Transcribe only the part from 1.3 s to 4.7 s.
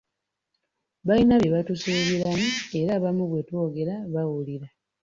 bye batusuubiramu era abamu bwe twogera bawulira.